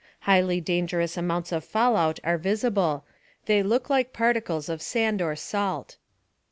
* 0.11 0.19
Highly 0.21 0.59
dangerous 0.59 1.15
amounts 1.15 1.51
of 1.51 1.63
fallout 1.63 2.19
are 2.23 2.39
visible. 2.39 3.05
They 3.45 3.61
look 3.61 3.87
like 3.87 4.13
particles 4.13 4.67
of 4.67 4.81
sand 4.81 5.21
or 5.21 5.35
salt. 5.35 5.97